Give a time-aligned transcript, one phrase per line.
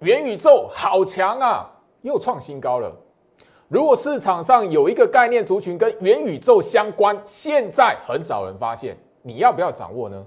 [0.00, 1.66] 元宇宙好强啊，
[2.02, 2.94] 又创新高了。
[3.66, 10.26] 如果市场上有一个概念族群跟元宇宙相关，现在很少人发现，你要不要掌握呢？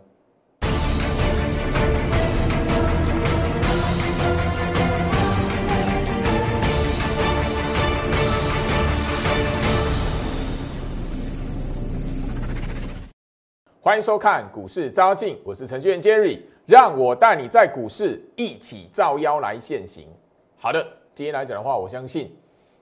[13.82, 20.08] 欢迎收看股市招镜，我是程序员 Jerry，让我带你在股市一起造妖来现行。
[20.60, 20.86] 好的，
[21.16, 22.32] 今天来讲的话，我相信，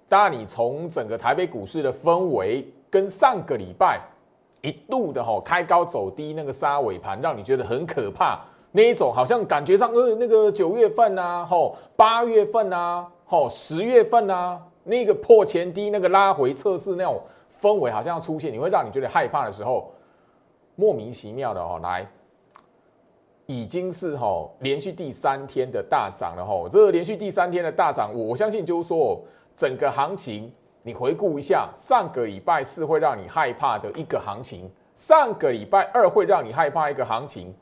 [0.10, 4.02] 当你从整个台北股市的氛围跟上个礼拜
[4.62, 8.42] 一度的哈开高走低那个杀尾盘，让你觉得很可怕，
[8.74, 17.22] 那一种好像感觉上呃那个九月份啊，吼八月份啊，吼十月份啊，那个破前低那个拉回测试那种
[17.62, 19.90] 氛围好像要出现，你会让你觉得害怕的时候。
[20.80, 22.08] 莫名其妙的哈，来，
[23.48, 26.70] 已经是哈连续第三天的大涨了哈。
[26.70, 29.20] 这个连续第三天的大涨，我相信就是说，
[29.56, 30.52] 整个行情
[30.84, 37.54] 你回顾一下，上个礼拜四会让你害怕的一个行情，上个礼拜二会让你害怕一个行情，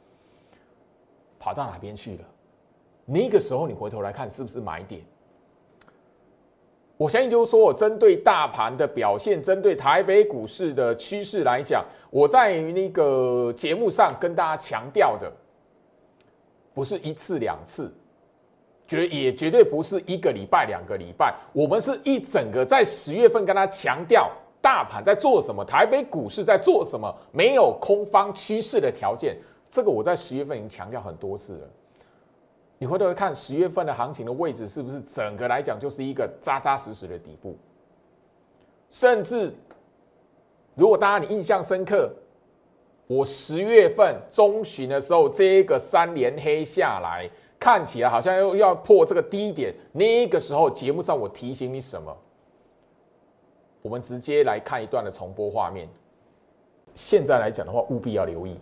[1.39, 2.23] 跑到哪边去了？
[3.05, 5.01] 那个时候你回头来看，是不是买点？
[6.97, 15.31] 我相信就是说，我针对大盘的表现，针对台北股市的趋势来讲，我在那个节目上跟大家强调的，
[16.75, 17.91] 不是一次两次，
[18.85, 24.29] 绝也绝对不是一个礼拜两个礼拜，我们是一整个在十月份跟他强调，
[24.61, 29.37] 大盘在做什么，台北股市在做什么，没有空方趋势的条件，
[29.69, 31.69] 这个我在十月份已经强调很多次了。
[32.77, 37.57] 你回头看十月份的行情的位置，是不是整个来讲就是一个扎扎实实的底部？
[38.89, 39.53] 甚至
[40.75, 42.13] 如果大家你印象深刻，
[43.07, 49.73] 我十月份中旬的时候，这个三连黑下来，看起来好像又要破这个低点。
[49.91, 52.15] 那个时候节目上我提醒你什么？
[53.81, 55.87] 我们直接来看一段的重播画面。
[56.95, 58.57] 现在来讲的话，务必要留意，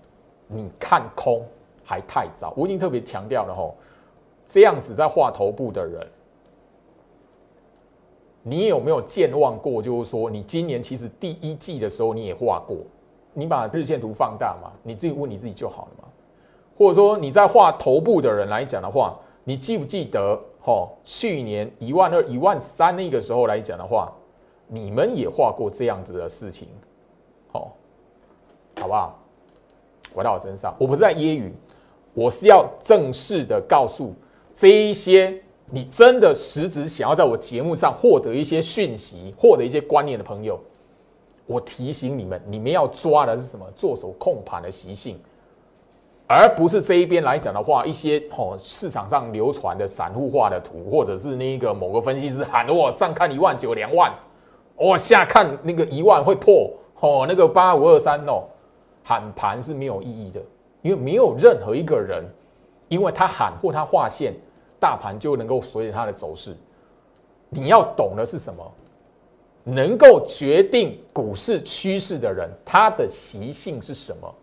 [0.47, 1.45] 你看空
[1.83, 2.53] 还太早。
[2.57, 3.75] 我已经特别强调了吼。
[4.45, 6.05] 这样子在画头部的人，
[8.41, 9.81] 你有没有健忘过？
[9.81, 12.75] 就是说，你今年其实第一季的时候你也画过，
[13.33, 16.07] 你把日线图放大嘛，你自己问你自己就好了嘛。
[16.77, 20.39] 或者说你在画头部的人来讲的话，你记不记得？
[20.65, 24.09] 哈，去年一万二、一万三那个时候来讲的话，
[24.65, 26.69] 你们也画过这样子的事情，
[27.51, 27.75] 好，
[28.79, 29.19] 好不好？
[30.15, 31.51] 回到我身上，我不是在揶揄，
[32.13, 34.13] 我是要正式的告诉。
[34.55, 35.37] 这一些
[35.69, 40.57] 你真的实质想要在我节目上获得一些讯息、获得一些观念的朋友，
[41.45, 43.65] 我提醒你们，你们要抓的是什么？
[43.75, 45.19] 做手控盘的习性，
[46.27, 54.13] 而不是这一边来讲的话，一些哦市场上流传的散户化的图，或者是那个某个分析师喊我上看一万九两万，
[54.75, 58.43] 我下看那个一万会破哦，那个八五二三哦，
[59.03, 60.41] 喊盘是没有意义的，
[60.81, 62.23] 因为没有任何一个人。
[62.89, 64.35] 因为他喊或他划线，
[64.79, 66.55] 大盘就能够随着它的走势。
[67.49, 68.71] 你要懂的是什么？
[69.63, 74.33] 能够决定股市趋势的人，他的习性是什么？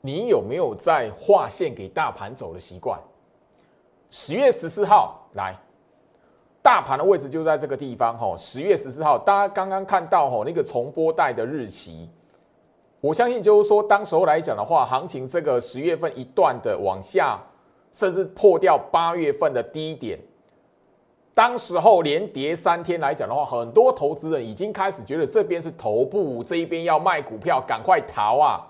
[0.00, 3.00] 你有没有在划线给大盘走的习惯？
[4.10, 5.56] 十月十四号来，
[6.60, 8.16] 大盘的位置就在这个地方。
[8.18, 12.08] 哈，十月十四号，大家刚刚看到哈那个重播带的日期。
[13.00, 17.40] 我相信就是说，当时候来讲的话，行情这个十月份一段的往下，
[17.92, 20.18] 甚至破掉八月份的低点，
[21.34, 28.60] 当时候连跌三天来讲的话，很多投资人已经开始觉得这边是头部，这一边要卖股票，赶快逃啊！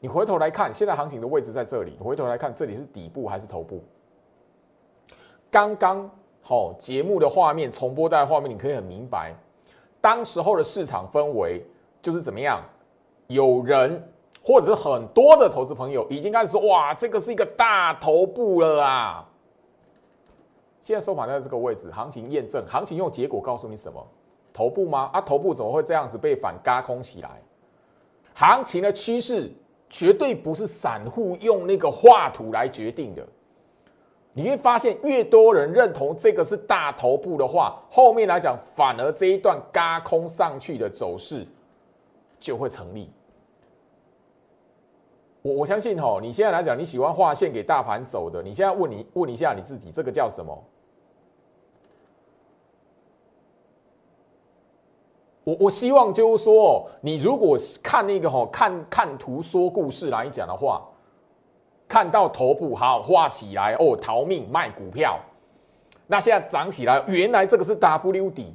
[0.00, 3.82] 你回头来看，现在行情的位置在这里，回头来看这里是底部还是头部？
[5.50, 9.34] 刚刚好节目的画面重播带画面，你可以很明白，
[10.00, 11.62] 当时候的市场氛围
[12.00, 12.62] 就是怎么样？
[13.26, 14.02] 有人
[14.42, 19.27] 或者是很多的投资朋友已经开始说：“哇，这个是一个大头部了啊！”
[20.88, 24.02] 现在收盘在这个位置，行情验证，行情用结果告诉你什么？
[24.54, 25.10] 头部吗？
[25.12, 27.42] 啊，头部怎么会这样子被反嘎空起来？
[28.32, 29.52] 行情的趋势
[29.90, 33.22] 绝对不是散户用那个画图来决定的。
[34.32, 41.46] 你会发现，越多人认同这个是大头部的话，后面来讲反而这一段嘎空上去的走势
[42.40, 43.12] 就会成立。
[45.42, 50.58] 我我相信哈，你现在来讲，你喜欢画线给大盘走的，你现在问你问一下你自己，这个叫什么？
[55.48, 60.82] 我我希望就是说，你如果看那个哈看看图说故事来讲的话，
[61.88, 65.18] 看到头部好画起来哦，逃命卖股票。
[66.06, 68.52] 那现在涨起来，原来这个是 W 底。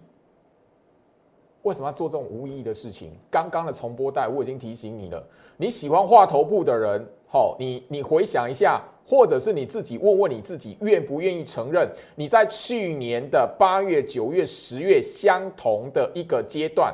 [1.64, 3.12] 为什么要做这种无意义的事情？
[3.32, 5.22] 刚刚的重播带我已经提醒你了。
[5.58, 16.94] 你喜欢画头部的人，好，你你回想一下，或者是你自己问问你自己，愿不愿意承认你在去年的八月、九月、十月相同的一个阶段？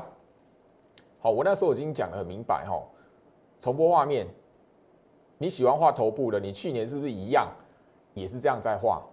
[1.19, 2.81] 好，我那时候已经讲得很明白哈。
[3.59, 4.27] 重播画面，
[5.39, 7.51] 你喜欢画头部的，你去年是不是一样，
[8.13, 9.03] 也是这样在画？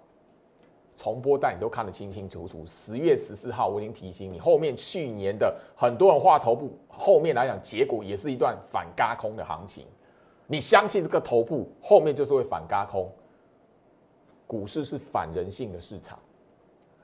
[0.97, 2.65] 重播带你都看得清清楚楚。
[2.67, 9.85] 十月十四号我已经提醒你，后面去年的很多人画头部，后面来讲结果也是一段反嘎空的行情。
[10.47, 13.11] 你相信这个头部后面就是会反嘎空？
[14.47, 16.17] 股市是反人性的市场，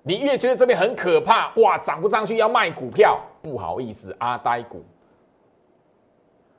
[0.03, 4.83] 你越觉得这边很可怕，哇，涨不上去要卖股票，不好意思，阿呆股。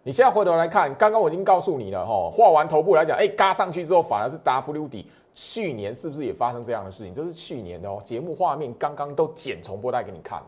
[0.03, 5.09] 你现在回头来看，刚刚我已经告诉你了哈，画完头部来讲，哎，嘎上去之后反而是 W 底。
[5.33, 7.13] 去年是不是也发生这样的事情？
[7.13, 10.47] 这是去年的哦，节目画面刚刚都剪重播带给你看了。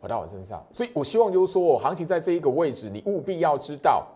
[0.00, 4.06] 回到我身上，所以我希望就是说，行情在这一个位置，你务必要知道，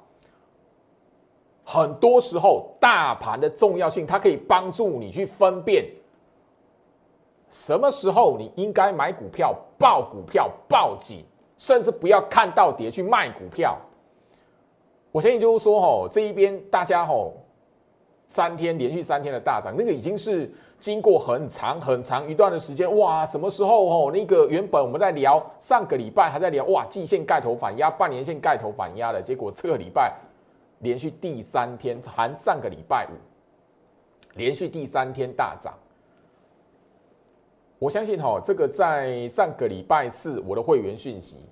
[1.65, 5.87] 很多时候大盘的重要性，它可以帮助你去分辨
[7.49, 11.25] 什么时候你应该买股票、报股票、报警，
[11.57, 13.79] 甚至不要看到跌去卖股票。
[15.13, 17.33] 我相信就是说，吼这一边大家吼。
[18.29, 23.25] 三天连续三天的大涨，那个已经是经过很长很长一段的时间哇！
[23.25, 24.11] 什么时候哦？
[24.13, 30.15] 那个原本我们在聊上个礼拜还在聊哇，季线盖头反压，半年线盖头反压的结果，这个礼拜
[30.81, 33.17] 连续第三天，含上个礼拜五，
[34.37, 35.73] 连续第三天大涨。
[37.79, 41.47] 我相信哈，这个在上个礼拜四我的会员讯息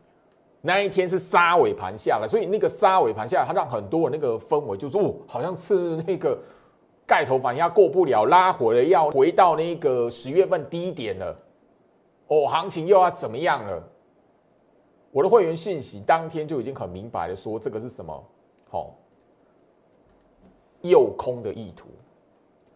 [0.60, 6.38] 那一天是杀尾盘下来，所以那个杀尾盘下来，它让很多人那个氛围就说哦，好像是那个。
[7.06, 11.36] 盖头反压过不了，拉回了，要回到那个十月份低点了。
[12.26, 13.80] 哦，行情又要怎么样了？
[15.12, 18.24] 我的会员讯息当天就已经很明白的说，这个是什么？
[18.68, 18.92] 好，
[20.80, 21.86] 诱空的意图，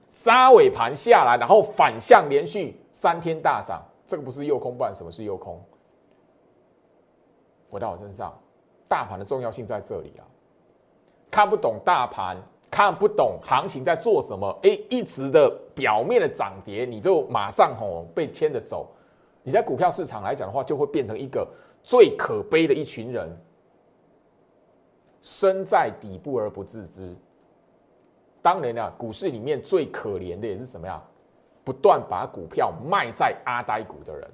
[0.09, 5.61] 杀尾盘下来，然后反向连续三天大涨，这个不是诱空，不然什么是诱空？
[7.69, 8.33] 回到我身上，
[8.87, 10.23] 大盘的重要性在这里啊，
[11.31, 12.37] 看不懂大盘。
[12.71, 18.89] 看不懂行情在做什么，哎，一直的表面的涨跌，你就马上吼被牵着走。
[19.43, 21.47] 你在股票市场来讲的话，就会变成一个
[21.83, 23.37] 最可悲的一群人，
[25.21, 27.15] 身在底部而不自知。
[28.41, 31.03] 当然了，股市里面最可怜的也是什么呀？
[31.65, 34.29] 不断把股票卖在阿呆股的人。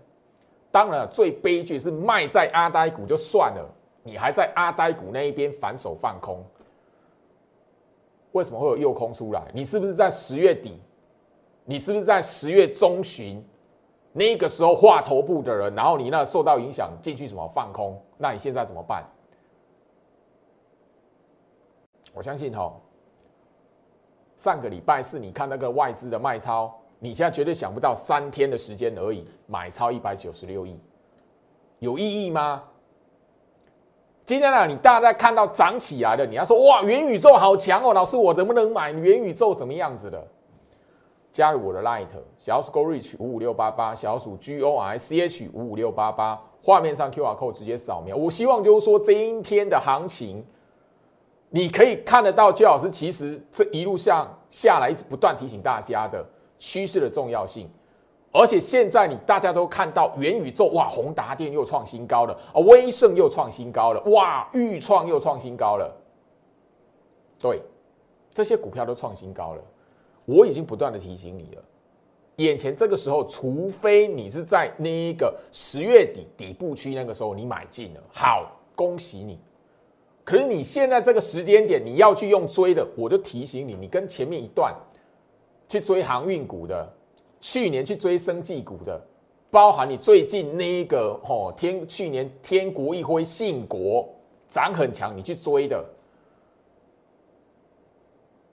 [0.70, 3.66] 当然，最悲剧是卖在阿呆股就算了，
[4.02, 6.44] 你还在阿呆股那一边反手放空。
[8.36, 9.42] 为什么会有诱空出来？
[9.54, 10.78] 你是不是在十月底？
[11.64, 13.42] 你是不是在十月中旬
[14.12, 15.74] 那个时候画头部的人？
[15.74, 17.98] 然后你那受到影响进去什么放空？
[18.18, 19.04] 那你现在怎么办？
[22.12, 22.74] 我相信哈，
[24.36, 30.78] 上个礼拜四你看那个外资的卖超，你现在绝对想不到三天的时间而已，买超一百九十六亿，
[31.78, 32.62] 有意义吗？
[34.26, 39.56] 今天呢，你大家在看到涨起来的，你要说哇，元宇宙好强哦，老师我能不能买元宇宙？
[39.56, 40.20] 什么样子的？
[41.30, 42.08] 加入我的 Light
[42.40, 48.16] 小鼠 Go Reach 五五六八八，小鼠 G O I C H 五五六八八，画面上 QR code 直接扫描。
[48.16, 50.44] 我希望就是说，这一天的行情，
[51.50, 56.26] 你可以看得到，周老师其实这一路上下来一直不断提醒大家的
[56.58, 57.70] 趋势的重要性。
[58.38, 65.90] 而且现在你大家都看到元宇宙哇，宏达电又创新高了啊，威盛又创新高了哇，裕创又创新高了。
[67.38, 67.62] 对，
[68.34, 69.62] 这些股票都创新高了。
[70.26, 71.62] 我已经不断的提醒你了，
[72.36, 79.38] 眼前这个时候，除非你是在那一个十月底底部区那个时候你买进了，好，恭喜你。
[80.24, 84.74] 可是你现在这个时间点你要去用追的，我就提醒你，你跟前面一段
[85.68, 86.92] 去追航运股的。
[87.48, 89.00] 去年去追生技股的，
[89.52, 94.04] 包含你最近那一个哦天，去年天国一辉信国
[94.48, 95.84] 涨很强，你去追的。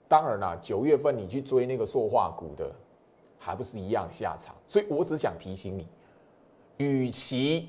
[0.06, 2.70] 当然啦，九月份你去追那个塑化股的，
[3.36, 4.54] 还不是一样下场。
[4.68, 5.88] 所以我只想提醒你，
[6.76, 7.68] 与其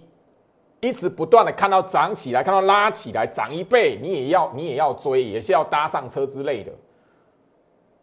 [0.79, 6.71] 一直不断的看到涨起来，看到拉起来涨一倍，你也要你也要追，也是要搭上车之类的。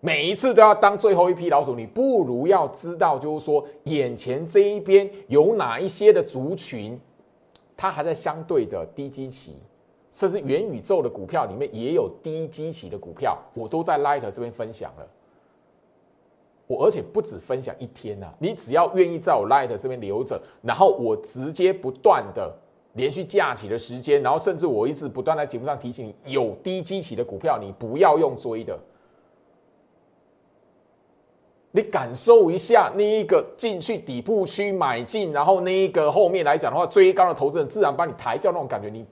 [0.04, 7.00] 每一次都要当最后一批老鼠，你不如要知道，就是说眼前这一边有哪一些的族群，
[7.76, 9.62] 它还在相对的低基期，
[10.10, 15.08] 甚至元宇宙的股票里面也有低基期的股票，我都在 Light 这边分享了。
[16.66, 22.52] 我而且不止分享一天呐，你只要愿意在我 Light 这边留着，然后我直接不断的
[22.94, 28.76] 连续假期的时间，然后甚至我一直不断在节目上提醒你，有低基期的股票你不要用追的，
[31.72, 39.04] 你感受一下那一个进去底部区买进，然后那一个后面来讲的话，追高的投资人自然把你抬轿那种感觉，你。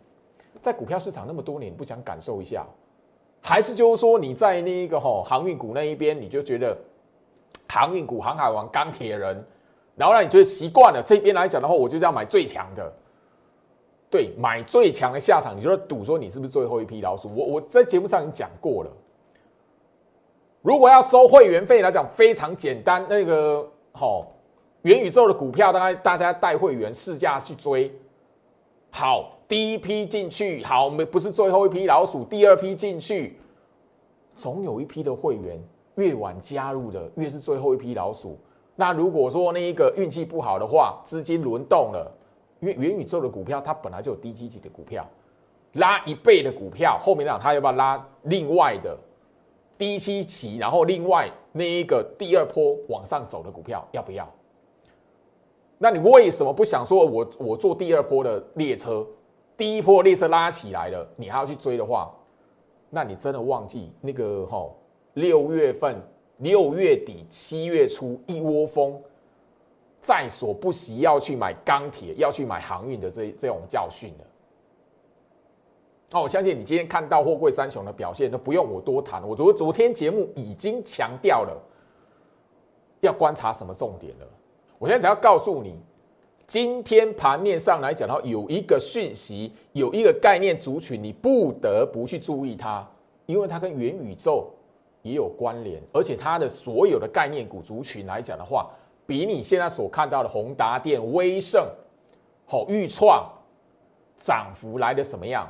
[0.61, 2.67] 在股票市场那么多年，不想感受一下，
[3.40, 6.76] 还是就是说你在那一个吼航运股那一边，你就觉得
[7.67, 9.43] 航运股、航海王、钢铁人，
[9.97, 11.02] 然后让你觉得习惯了。
[11.02, 12.93] 这边来讲的话，我就是要买最强的，
[14.11, 17.35] 对，买最强的下场，你就赌说你是不是最后一批老鼠。
[17.35, 18.90] 我我在节目上已经讲过了，
[20.62, 24.26] 如果要收会员费来讲，非常简单，那个吼
[24.83, 27.93] 元宇宙的股票，大概大家带会员试驾去追，
[28.90, 29.37] 好。
[29.50, 32.23] 第一批进去好，没不是最后一批老鼠。
[32.23, 33.37] 第二批进去，
[34.37, 35.61] 总有一批的会员
[35.97, 38.38] 越晚加入的，越是最后一批老鼠。
[38.76, 42.09] 那如果说那一个运气不好的话，资金轮动了，
[42.61, 45.05] 因为元宇宙的股票它本来就有低基级的股票，
[45.73, 48.97] 拉一倍的股票，后面讲它要不要拉另外的
[49.80, 54.30] 低期期，然后另外那一个第二波往上走的股票要不要？
[55.78, 59.06] 那你为什么不想说我我坐第二波的列车？
[59.56, 62.14] 第一波列车拉起来了，你还要去追的话，
[62.90, 64.70] 那你真的忘记那个哈
[65.14, 65.96] 六月份、
[66.37, 69.00] 六月底、七月初一窝蜂
[69.99, 74.26] 在所不惜要去买钢铁、要去买航运的这这种教训了。
[76.12, 81.57] 哦，我相信你今天看到货柜三雄的表现都不用我多谈，我昨昨天节目已经强调了
[83.00, 84.26] 要观察什么重点了。
[84.79, 85.79] 我现在只要告诉你。
[86.47, 92.85] 今天盘面上来讲的话，有一个讯息，有一个概念族群，你不得不去注意它，
[93.26, 94.50] 因为它跟元宇宙
[95.02, 98.69] 也有关联，而且它的所有的概念股族群来讲的话，
[99.07, 101.69] 比你现在所看到的宏达电、威盛、
[102.47, 103.31] 好裕创
[104.19, 105.49] 涨幅来的什么样，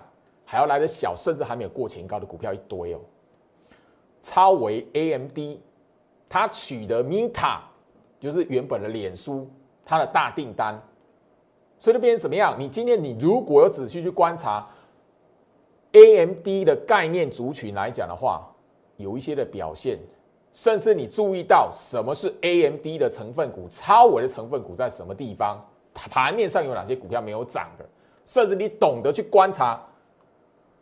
[0.50, 2.99] 还要来的小，甚至还没有过前高的股票一堆哦。
[4.21, 5.38] 超维 AMD，
[6.28, 7.61] 它取得 Meta，
[8.19, 9.49] 就是原本的脸书，
[9.85, 10.76] 它的大订单。
[11.78, 12.57] 所以那边怎么样？
[12.59, 14.66] 你今天你如果有仔细去观察
[15.92, 18.45] A M D 的概念族群来讲的话，
[18.97, 20.00] 有一些的表现，
[20.52, 25.64] 甚至你注意到什么是 A M D 的成分股，超微的成分股在什么地方，
[25.95, 27.88] 盘面上有哪些股票没有涨的，
[28.25, 29.80] 甚至你懂得去观察，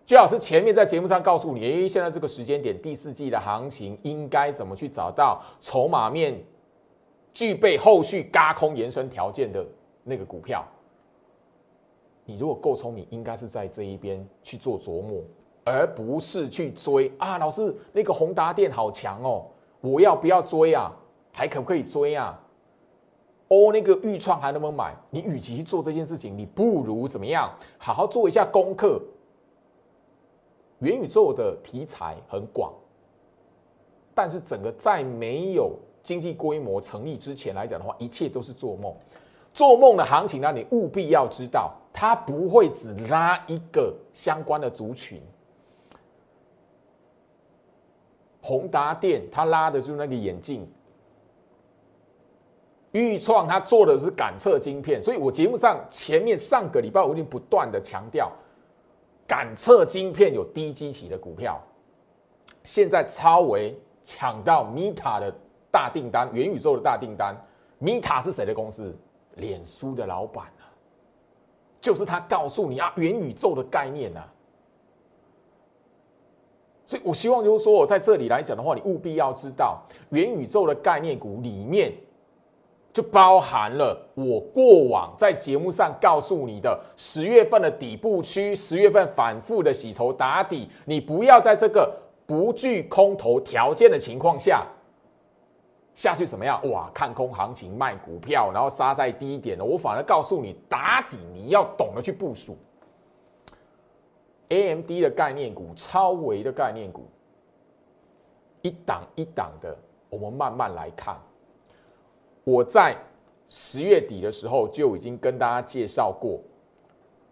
[0.09, 6.43] 最好是前面在节目上告诉你，诶，现在这个时间点第四季的行情应该怎么去找到筹码面
[7.35, 9.63] 具备后续嘎空延伸条件的
[10.05, 10.65] 那个股票。
[12.25, 15.21] 你如果够聪明，应该是在这一边去做琢磨，
[15.63, 17.37] 而不是去追啊！
[17.37, 19.45] 老师，那个宏达电好强哦，
[19.83, 20.91] 我要不要追啊？
[21.33, 22.43] 还可不可以追啊？
[23.49, 24.97] 哦，那个预创还能不能买？
[25.11, 27.53] 你与其去做这件事情，你不如怎么样？
[27.77, 28.99] 好好做一下功课。
[30.81, 32.73] 元宇宙的题材很广，
[34.15, 38.95] 但是整个在没有经济规模成立之前来讲的话，一切都是做梦。
[39.53, 41.75] 做梦的行情呢，你务必要知道。
[41.91, 45.21] 它不会只拉一个相关的族群，
[48.41, 50.65] 宏达电它拉的就是那个眼镜，
[52.93, 58.31] 豫创它做的是感测晶片，所以我节目上前面上个礼拜我已经不断的强调，
[59.29, 61.63] 感测晶片有低基期的股票，
[62.65, 65.33] 现在超维抢到 Meta 的
[65.71, 67.37] 大订单，元宇宙的大订单
[67.79, 68.97] ，Meta 是谁的公司？
[69.35, 70.65] 脸书的老板啊。
[71.81, 74.21] 就是他告诉你啊，元宇宙的概念呐，
[76.87, 81.93] 所以我希望就是说，我在这里来讲的话，你务必要知道，元宇宙的概念股里面
[82.93, 91.95] 就包含了我过往在节目上告诉你的十月份的底部区，十月份反复的洗筹打底，你不要在这个
[92.27, 94.67] 不具空头条件的情况下。
[95.95, 96.61] 下去怎么样？
[96.71, 99.65] 哇，看空行情卖股票，然后杀在低点了。
[99.65, 102.57] 我反而告诉你，打底你要懂得去部署。
[104.51, 107.09] A M D 的概念股，超维的概念股，
[108.63, 109.77] 一档一档的，
[110.09, 111.17] 我们慢慢来看。
[112.49, 112.97] 我在
[113.51, 116.41] 十月底的时候就已经跟大家介绍过，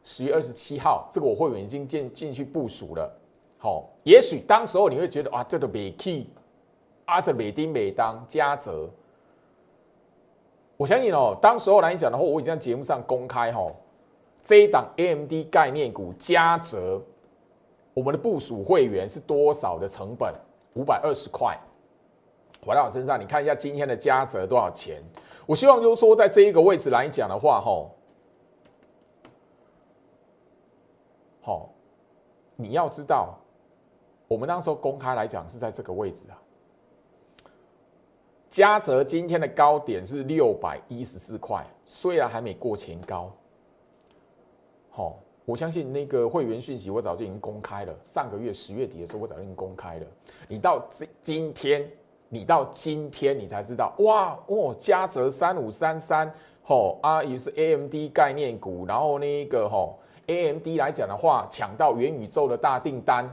[0.05, 3.11] 十月二十七号，这个我会员已经进进去部署了。
[3.59, 6.27] 好，也许当时候你会觉得啊，这个美 key。
[7.07, 8.91] 阿这美丁美当嘉泽，
[10.77, 13.65] 我相信哦，当时候来讲的话，我已经在节目上公开哈，
[14.43, 17.01] 这一档 AMD 概念股嘉泽
[17.95, 20.35] 我们的部署会员是多少的成本？
[20.75, 21.57] 五百二十块。
[22.67, 25.01] 回到我身上，你看一下今天的加折多少钱？
[25.47, 27.93] 我希望就是说，在这一个位置来讲的话，吼，
[31.41, 31.71] 好，
[32.57, 33.39] 你要知道，
[34.27, 36.35] 我们那时候公开来讲是在这个位置啊。
[38.51, 43.31] 嘉泽今天的高点是六百一十四块，虽然还没过前高，
[44.91, 47.95] 好，我相信那个会员讯息我早就已经公开了。
[48.05, 50.07] 上个月十月底的时候，我早就已经公开了。
[50.49, 51.89] 你到今今天，
[52.29, 56.31] 你到今天你才知道，哇哦，嘉泽三五三三，
[56.63, 63.33] 吼啊，也是 A M D 概念股，然后那个吼 A M D 来讲的话，抢到元宇宙的大订单。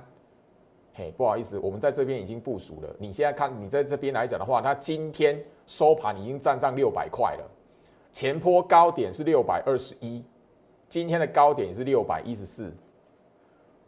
[0.93, 2.95] 嘿，不好意思，我们在这边已经部署了。
[2.99, 7.49] 你现在看，你在这边来讲的话，它今天收盘已经站上六百块了，
[8.11, 10.23] 前坡高点是六百二十一，
[10.87, 12.71] 今天的高点是六百一十四。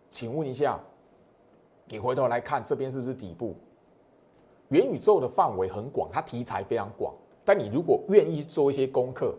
[0.09, 0.79] 请问一下，
[1.89, 3.53] 你回头来看这边是不是底部？
[4.69, 9.35] 元宇宙的范围很广，它题材非常广，但你如果愿意做一些功课，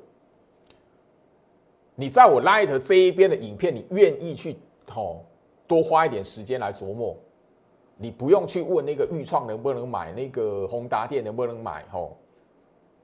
[1.95, 4.56] 你在我 Light 这一边的影片，你愿意去
[4.95, 5.21] 哦
[5.66, 7.16] 多花一点时间来琢磨。
[7.99, 12.14] 你不用去问那个豫创能不能买，那个宏达电能不能买，吼，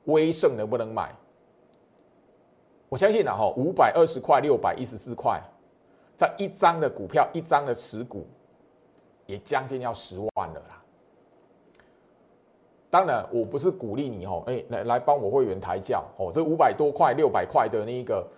[0.04, 1.14] 威盛能不能买？
[2.90, 5.42] 我相信啊，吼，五百二十块、六百一十四块，
[6.14, 8.26] 在一张的股票，一张的持股，
[9.24, 10.81] 也将近要十万了啦。
[12.92, 18.28] 当然，我不是鼓励你，吼，哎，来来帮我会员抬轿，哦，这五百多块、六百块的那个，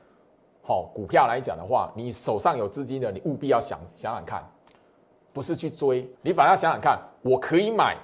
[0.62, 4.48] 好股票来讲的话，你手上有资金的，你务必要想想想看。
[5.32, 7.96] 不是去追，你反而要想想看，我可以买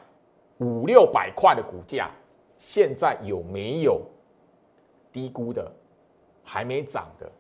[0.59, 2.11] 五六百块的股价，
[2.59, 4.03] 现在有没有
[5.13, 5.71] 低估的，
[6.43, 7.31] 还没涨的？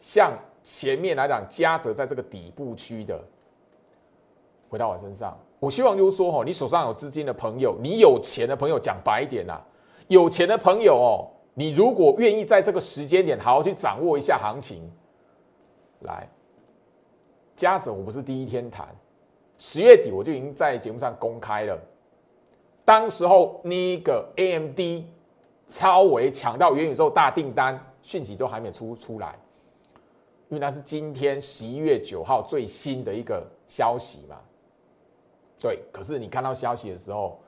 [0.00, 0.32] 像
[0.64, 3.22] 前面来讲，嘉泽在这个底部区的，
[4.68, 9.64] 回到我身上，我希望就是说，哦，你手上有资金的朋友，你有钱的朋友，讲白一点啦，
[10.08, 14.86] 有钱的朋友哦，你如果愿意在这个时间点好好去掌握一下行情，
[16.00, 16.28] 来，
[17.56, 18.86] 嘉泽我不是第一天谈。
[19.56, 21.80] 十月底我就已经在节目上公开了，
[22.84, 24.78] 当时候那个 AMD
[25.66, 29.34] 超维抢到元宇宙大订单讯息都还没出出来，
[30.50, 34.36] 因为那是今天十一月九号最新的一个消息嘛。
[35.64, 37.40] 对，可是你看到消息的时候，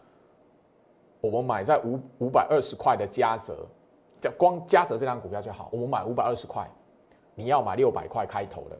[1.21, 3.69] 我们买在五五百二十块的嘉泽，
[4.19, 6.67] 就光嘉泽这张股票就好，我们买五百二十块，
[7.35, 8.79] 你要买六百块开头的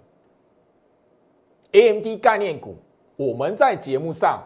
[1.73, 2.77] AMD 概念股。
[3.15, 4.43] 我们在节目上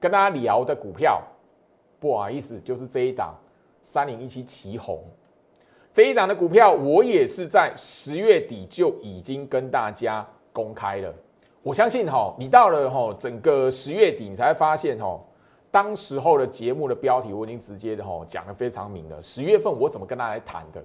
[0.00, 1.22] 跟大家聊的股票，
[2.00, 3.32] 不好意思，就是这一档
[3.82, 5.00] 三零一七旗红
[5.92, 11.14] 这一档的股票，我也是在十月底就已经跟大家公开了。
[11.62, 15.20] 我相信哈，你到了哈整个十月底，你才发现哈，
[15.70, 19.22] 当时候的节目的标题我已经直接的哈讲的非常明了。
[19.22, 20.84] 十月份我怎么跟大家来谈的？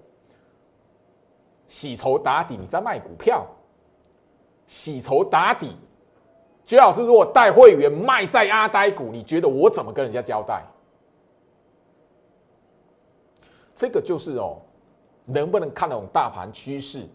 [1.65, 3.45] 洗筹打底，你在卖股票，
[4.65, 5.75] 洗筹打底。
[6.65, 10.63] 徐老师，如果带会员卖在阿呆股，你觉得我怎么跟人家交代？
[13.73, 14.57] 这个就是哦，
[15.25, 17.07] 能不能看懂大盘趋势，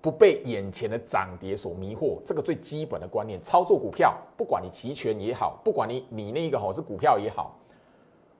[0.00, 3.42] 不被眼前的涨跌所迷惑，这个最基本的观念。
[3.42, 7.56] 操作股票，不管你期权也好，不管你你那个吼是股票也好，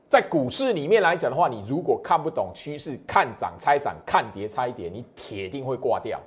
[0.08, 6.20] 在股市里面来讲的话，你如果看不懂趋势，看涨猜涨，看跌猜跌，你铁定会挂掉。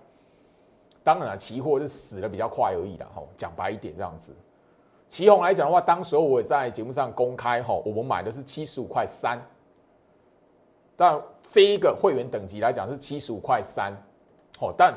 [1.03, 3.27] 当然了，期货是死的比较快而已的吼。
[3.37, 4.35] 讲白一点，这样子，
[5.07, 9.41] 旗红来讲的话，当时候我也在节目上公开吼，我们买的是七十五块三。
[10.95, 13.91] 但这一个会员等级来讲是七十五块三，
[14.59, 14.93] 哦，但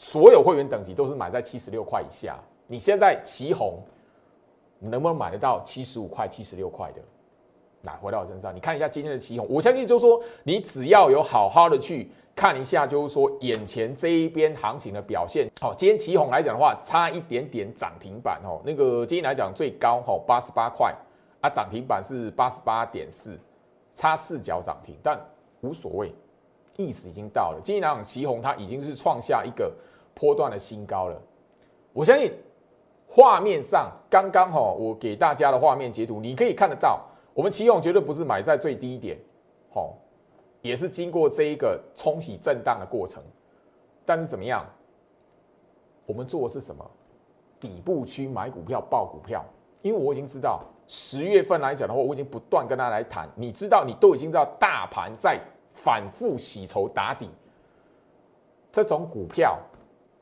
[0.00, 2.38] 所有会员等级都是买在七十六块以下。
[2.66, 3.74] 你现在旗红
[4.78, 7.02] 能不能买得到七十五块、七十六块的？
[7.82, 12.10] 来，回到我身上，你看一下今天的旗红，我相信就是说，你只要有好好的去。
[12.34, 15.46] 看一下，就是说眼前这一边行情的表现。
[15.60, 18.62] 好，今天旗红来讲的话，差一点点涨停板哦。
[18.64, 20.94] 那个今天来讲最高哈八十八块
[21.42, 23.38] 啊，涨停板是八十八点四，
[23.94, 25.20] 差四角涨停，但
[25.60, 26.14] 无所谓，
[26.80, 27.60] 意思已经到了。
[27.62, 29.72] 今天来讲旗红它已经是创下一个
[30.14, 31.20] 波段的新高了。
[31.92, 32.32] 我相信
[33.06, 37.00] 画面上刚刚哈，我给大家的画面截图，你可以看得到，
[37.34, 39.18] 我们旗红绝对不是买在最低点，
[39.72, 39.94] 好。
[40.62, 43.22] 也是经过这一个冲洗震荡的过程，
[44.04, 44.62] 但是怎么样？
[46.04, 46.84] 我们做的是什么？
[47.58, 49.42] 底部区买股票、报股票。
[49.80, 53.26] 因为我已经知道十月份来讲的话，我已经不断跟大家来谈。
[53.34, 55.40] 你知道，你都已经知道大盘在
[55.72, 57.28] 反复洗筹打底，
[58.70, 59.58] 这种股票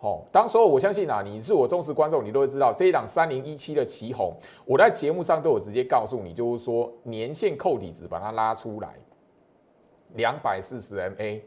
[0.00, 4.32] 哦，当时候我相信啊，你是我忠实观众，你都会知道这一档三零一七的旗红，
[4.64, 8.94] 我在节目上都有直接告诉你，就是说年线扣底值把它拉出来，
[10.14, 11.40] 两百四十 MA，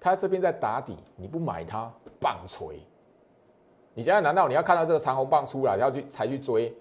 [0.00, 2.80] 它这边在打底，你不买它棒槌，
[3.92, 6.74] 你现在难道你要看到这个长红棒出来要去才去追？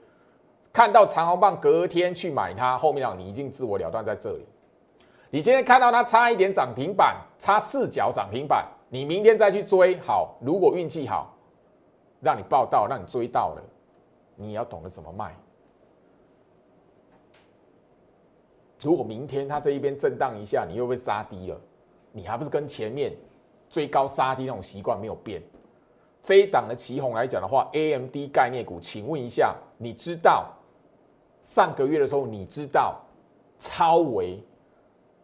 [0.71, 4.45] 看到长红棒隔天去买它，后面啊你已经自我了断在这里。
[5.35, 8.65] 你今天看到它差一点涨停板，差四角涨停板。
[8.87, 11.35] 你明天再去追好，如果运气好，
[12.21, 13.61] 让你报到，让你追到了，
[14.37, 15.35] 你要懂得怎么卖。
[18.81, 21.59] 如果明天它这一边震荡一下，你又被杀低了，
[22.13, 23.13] 你还不是跟前面
[23.69, 25.43] 追高杀低那种习惯没有变？
[26.23, 30.53] 这一档的旗红来讲的话，A M D 概念股，请问一下，你知道
[31.41, 33.01] 上个月的时候，你知道
[33.59, 34.41] 超维？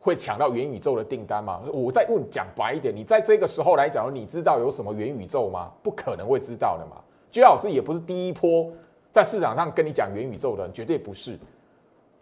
[0.03, 1.61] 会抢到元宇宙的订单吗？
[1.71, 5.71] 我再问讲白一点，你在这个时候来讲，你知道有什么元宇宙吗？
[5.83, 6.99] 不可能会知道的嘛。
[7.29, 8.67] 居老师也不是第一波
[9.11, 11.37] 在市场上跟你讲元宇宙的，绝对不是。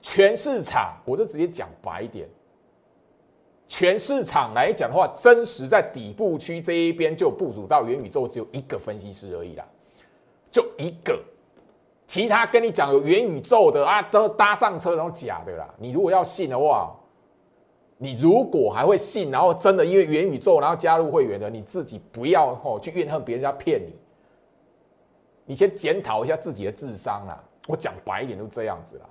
[0.02, 2.28] 全市场，我就直接讲白一点，
[3.66, 9.66] 全市场来讲的话，真实在底部区这一边就部署到元宇宙，只有一个分析师而已啦，
[10.52, 11.18] 就一个，
[12.06, 15.66] 其他跟你讲有元宇宙的啊，都搭上车然后假的啦。
[15.78, 16.94] 你如果要信的话。
[18.02, 23.94] 你如果还会信，然后真的因为元宇宙，然后加入会员的，你自己不要吼去怨恨别人家骗你。
[25.46, 27.44] 你先检讨一下自己的智商啦。
[27.68, 29.06] 我讲白一点，都这样子啦。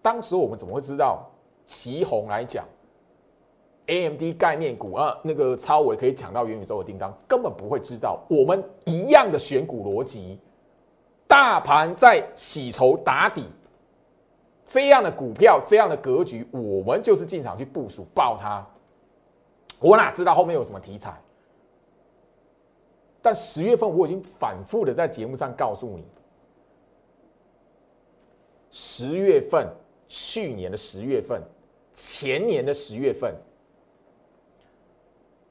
[0.00, 1.30] 当时我们怎么会知道
[1.66, 2.64] 旗红来讲
[3.88, 8.18] ，A M D 概念股啊，那个超伟可以抢到元宇宙的订单，根本不会知道。
[8.30, 10.38] 我们一样的选股逻辑，
[11.26, 13.44] 大盘在洗筹打底。
[14.66, 18.66] 这样的股票，这样的格局，我们就是进场去部署爆它。
[19.78, 21.18] 我哪知道后面有什么题材？
[23.22, 26.04] 但十月份我已经反复的在节目上告诉你，
[28.70, 29.68] 十月份、
[30.08, 31.40] 去年的十月份、
[31.94, 33.34] 前年的十月份，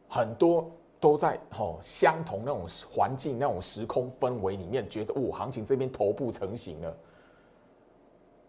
[0.10, 6.98] 很多都在哦相同那种环境、那种时空氛围里面，觉得哦行情这边头部成型了。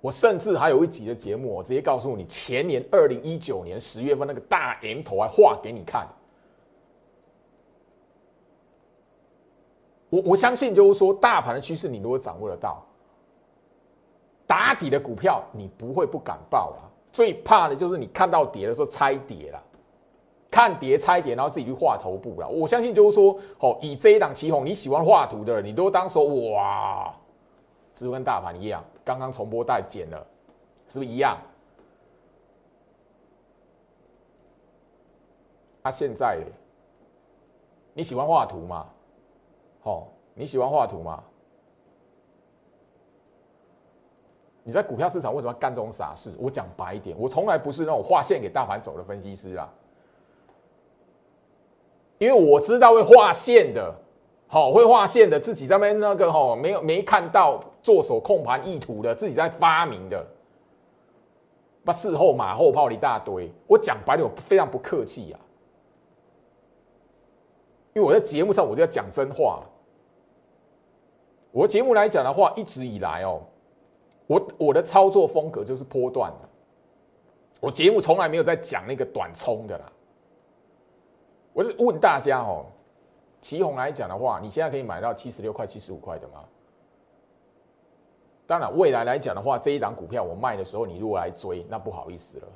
[0.06, 6.06] 我甚至还有一集的节目，我直接告诉你，前年二零一九年十月份那个大 M 头还画给你看。
[10.08, 12.86] 我我相信就是说，大盘的趋势你如果掌握得到，
[14.46, 16.88] 打底的股票你不会不敢报了。
[17.12, 19.60] 最怕的就是你看到跌的时候猜跌了，
[20.48, 22.48] 看跌猜跌，然后自己去画头部了。
[22.48, 27.12] 我相信就是说，哦，以这一档旗红，你喜欢画图的人，你都当说哇。
[27.96, 28.84] 是不是跟大盘一样？
[29.06, 30.26] 刚刚重播带减了，
[30.88, 31.38] 是不是一样？
[35.80, 36.40] 他现在，
[37.94, 38.88] 你喜欢画图吗？
[39.84, 41.22] 哦，你喜欢画图吗？
[44.64, 46.34] 你在股票市场为什么要干这种傻事？
[46.36, 49.72] 我讲白一点，我从来不是那种画线给大盘走的分析师啊，
[52.18, 53.94] 因为我知道会画线的。
[54.48, 60.24] 好会画线的，自己在那边那个哈没有没看到做手控盘意图的，自己在发明的，
[61.84, 63.52] 把事后马后炮一大堆。
[63.66, 65.38] 我讲白了，我非常不客气呀，
[67.92, 69.64] 因为我在节目上我就要讲真话。
[71.50, 73.42] 我节目来讲的话，一直以来哦，
[74.28, 76.48] 我我的操作风格就是波段的，
[77.58, 79.92] 我节目从来没有在讲那个短冲的啦。
[81.52, 82.66] 我是问大家哦。
[83.46, 86.42] 旗红来讲的话，你现在可以买到七十六块、七十五块的吗？
[88.44, 92.48] 当然，未来来讲的话，这一档股票我卖的时候，你如果来追，那不好意思了。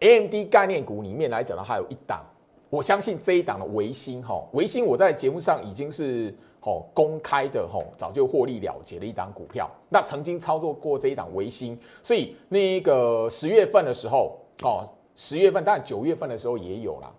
[0.00, 2.24] A M D 概念股里面来讲的话，有一档，
[2.70, 9.70] 我相信这一档的维新哈，维新我在节目上已经是哦公开的哈，早就获利了结的一档股票。
[9.88, 17.14] 那曾经操作过这一档维新，所以那个十月份的时候哦，十月份，当然九月份的时候也有了。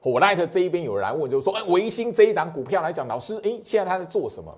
[0.00, 4.56] 火 light 这一边有人来问，就是说，哎，维新这一档股票来讲，老师，哎，现在他在做什么？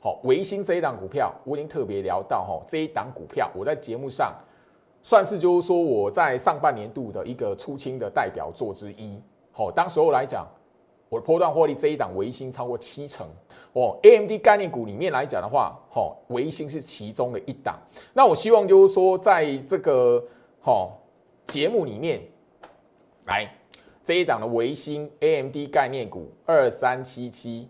[0.00, 4.34] 好，维新这一档股票，我已经特别聊到哈，这一档股票，我在节目上
[5.02, 9.20] 算是就是说我在上半年度的一个出清的代表作之一。
[9.52, 10.46] 好，当时候来讲，
[11.10, 13.26] 我的波段获利这一档维新超过七成
[13.74, 13.98] 哦。
[14.02, 17.78] AMD 概念股里面来讲的话，好，维新是其中的一档。
[18.14, 20.24] 那我希望就是说，在这个
[20.60, 20.98] 好
[21.46, 22.22] 节目里面
[23.26, 23.46] 来。
[24.06, 27.68] 这一档的维新 AMD 概念股二三七七，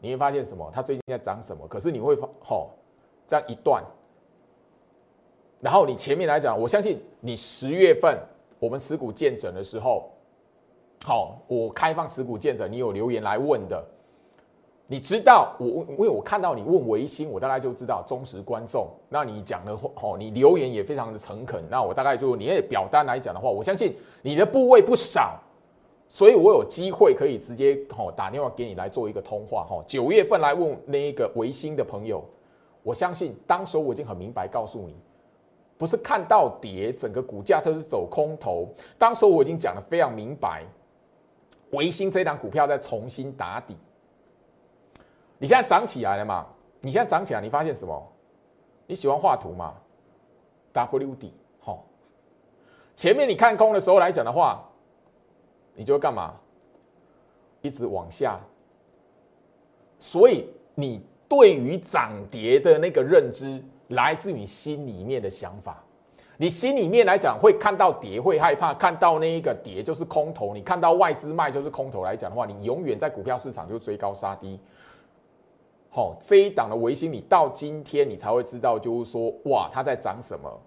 [0.00, 0.72] 你会发现什么？
[0.74, 1.68] 它最近在涨什么？
[1.68, 2.70] 可是你会发吼
[3.28, 3.84] 这样一段，
[5.60, 8.18] 然后你前面来讲，我相信你十月份
[8.58, 10.08] 我们持股见整的时候，
[11.04, 13.84] 好，我开放持股见者，你有留言来问的，
[14.86, 18.88] 你知道我，因为我看到你问维新，我大概就知道忠实观众。
[19.10, 25.38] 那你讲的话，哦，你留言也非常的诚恳，那我大概就你的表单来讲的话，我相信你的部位不少，
[26.08, 29.82] 所以我有机会可以直接哦打电话给你来做一个通话哈。
[29.86, 32.24] 九月份来问那一个维新的朋友，
[32.82, 34.94] 我相信当时我已经很明白告诉你。
[35.78, 38.66] 不是看到跌，整个股价就是走空头。
[38.96, 40.64] 当时我已经讲的非常明白，
[41.72, 43.76] 维新这档股票在重新打底。
[45.36, 46.46] 你现在涨起来了嘛？
[46.80, 48.12] 你现在涨起来，你发现什么？
[48.86, 49.74] 你喜欢画图吗
[50.72, 51.84] ？W 底，好。
[52.94, 54.66] 前面你看空的时候来讲的话，
[55.76, 56.34] 你就会干嘛？
[57.62, 58.40] 一直往下。
[60.00, 63.62] 所以你对于涨跌的那个认知。
[63.90, 65.80] 来自于心里面的想法，
[66.38, 74.58] 你心里面来讲会看到跌会害怕，看到那一个跌就是空头，你看到外资卖就是空头来讲的话，你永远在股票市场就追高杀低。
[75.88, 80.60] 好，这一档的维新，你到今天你才会知道，就是说哇，它在涨什么。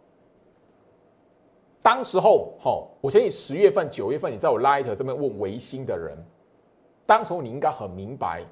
[1.82, 6.18] 当时候，好，我相信十月份、九月份你在我 Light 这边问维新的人，
[7.06, 8.44] 当时候你应该很明白，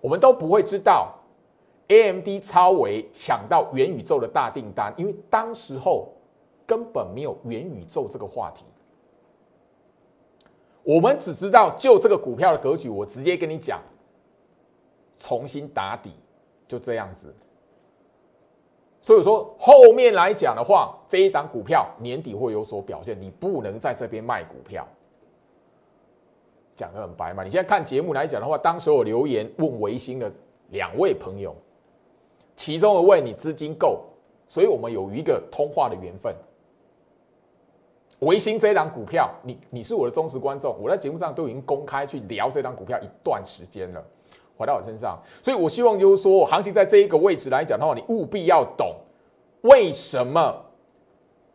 [0.00, 1.14] 我们都不会知道。
[1.88, 6.08] AMD 超维抢到元宇宙的大订单，因为当时候
[6.66, 8.64] 根本没有元宇宙这个话题。
[10.82, 13.80] 我们只知道就这个股票的格局，我直接跟你讲，
[15.16, 16.12] 重新打底
[16.66, 17.34] 就这样子。
[19.08, 24.86] 所以说后面来讲的话，这一档股票年底会有所表现，你不能在这边卖股票。
[26.76, 30.30] 讲的很白嘛，你现在看节目来讲的话，当时我留言问维新的
[30.72, 31.56] 两位朋友。
[32.54, 34.04] 其中的位你资金够，
[34.46, 36.34] 所以我们有一个通话的缘分。
[38.18, 44.04] 维新这档股票，你你是我的忠实观众，我在节目上都已经公开去聊这档股票一段时间了，
[44.58, 48.96] 回到我身上，所以我希望就是说，行情在这一个位置来讲的话，你务必要懂
[49.62, 50.64] 为什么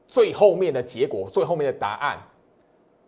[0.08, 2.18] 最后面的结果、最后面的答案，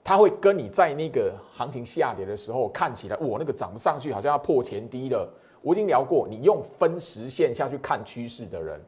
[0.03, 5.27] 它会跟你在那个行情下跌的时候看起来，我那个涨不上去，好像要破前低了。
[5.62, 8.79] 我已经聊过，你用分时线下去看趋势的人，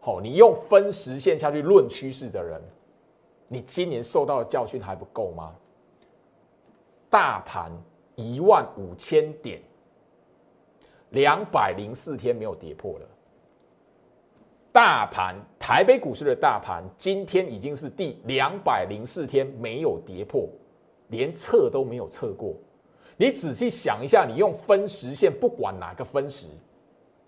[0.00, 2.60] 好，你用分时线下去论趋势的人，
[3.48, 5.54] 你今年受到的教训还不够吗？
[7.08, 7.70] 大盘
[8.14, 9.60] 一万五千点，
[11.10, 13.06] 两百零四天没有跌破了。
[14.70, 20.48] 大盘台北股市的大盘今天已经是第两百零四天没有跌破，
[21.08, 22.54] 连测都没有测过。
[23.18, 26.46] 你仔细想一下，你用分时线，不管哪个分时，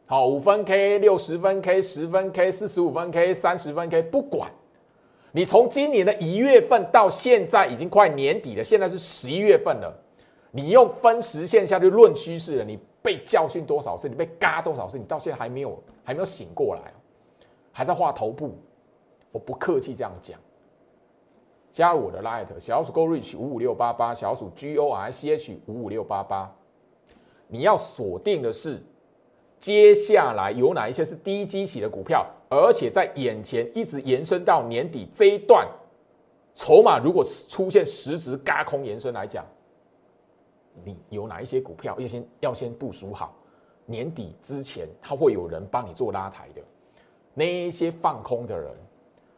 [0.06, 4.50] 好，五分 K、六十分 K、十分 K、四十五分 K、三十分 K，不管
[5.30, 9.94] 你从今年的一月份到现在已经快年底了，现在是十一月份了，
[10.56, 14.08] 你用分时线下去论趋势了，你被教训多少次？
[14.08, 14.96] 你被嘎多少次？
[14.96, 16.92] 你到现在还没有还没有醒过来，
[17.72, 18.56] 还在画头部，
[19.32, 20.38] 我不客气这样讲。
[21.72, 26.48] 加入我的 Light 小鼠 Go Reach 五五六八八小鼠 G O R C H 五五六八八，
[27.48, 28.80] 你要锁定的是
[29.58, 35.66] 接下来有哪一些是低基企的股票，而且在眼前一直延伸到年底这一段
[36.52, 39.44] 筹码，如果出现实质嘎空延伸来讲，
[40.82, 43.34] 你有哪一些股票要先要先部署好，
[43.86, 46.62] 年底之前他会有人帮你做拉抬的，
[47.34, 48.72] 那一些放空的人。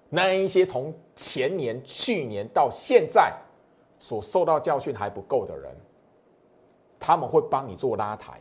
[0.08, 3.34] 那一些从前年、去年到现在
[3.98, 5.76] 所受到教训还不够的人，
[7.00, 8.40] 他们会帮你做拉抬。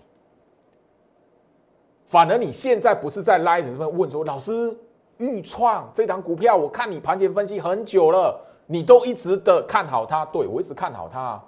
[2.06, 4.78] 反而你现在不是在拉着这边问说：“老师，
[5.18, 10.24] 预创这档股票，我看你盘前分析很久了，你都一直的看好它。
[10.28, 11.44] 对我一直看好它，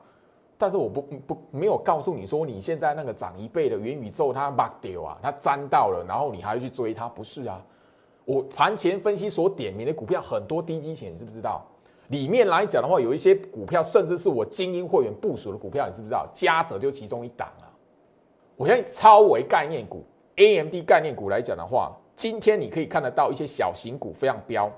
[0.58, 7.64] 但是我不不没有告诉你说，你现在那个涨一倍的元宇宙它 bug 掉啊，它粘到了，然后你还要去追它，不是啊？”
[8.26, 11.66] 我盘前分析所点名的股票很多低基钱，你知不知道？
[12.10, 16.28] 里面来讲的话，有一些股票甚至是我精英会员部署的股票，你知不知道？
[16.34, 17.72] 嘉泽就其中一档啊。
[18.56, 20.04] 我相信超为概念股
[20.38, 24.72] ，AMD 概念股来讲的话，今天你可以看得到一些小型股非常标。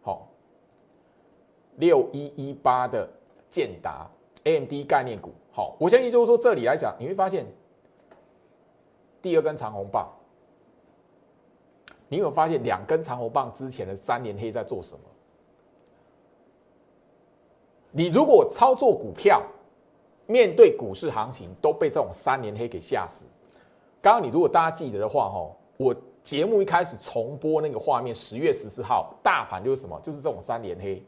[0.00, 0.28] 好，
[1.76, 3.08] 六一一八的
[3.52, 4.10] 建达
[4.44, 7.46] AMD 概念股，好，我相信就是说这里来讲，你会发现
[9.20, 10.10] 第二根长红棒。
[12.08, 15.00] 你有发现两根长红棒之前的三连黑在做什么？
[17.90, 19.42] 你如果操作股票，
[20.26, 23.24] 面对股市行情都被这种三连黑给吓死。
[24.00, 30.00] 刚刚你如果大家记得的话，哈，我节目一开始重播那个画面，十月十四号大盘就是什么？
[30.02, 31.02] 就是这种三连黑。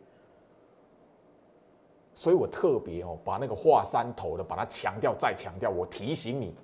[2.14, 6.54] 所以我特别哦把那个画山头的把它强调再强调，我提醒你，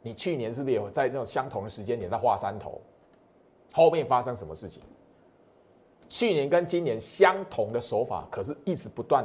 [0.00, 2.80] 你去年是不是有在那种相同的时间点在画山头？
[3.72, 4.82] 后面发生什么事情？
[6.08, 9.24] 去年跟今年相同的手法，可是一直不断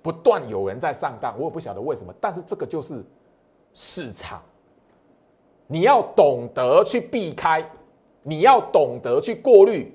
[0.00, 3.04] 不断有人在上当，我也不晓得为什么，但是这个就是
[3.74, 4.42] 市场，
[5.66, 7.62] 你要懂得去避开，
[8.22, 9.94] 你要懂得去过滤